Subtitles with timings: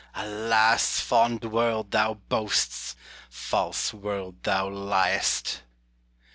[0.15, 0.99] Alas!
[0.99, 2.95] fond world, thou boasts;
[3.29, 5.61] false world, thou ly'st.